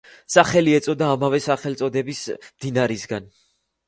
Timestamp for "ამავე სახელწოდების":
1.15-2.21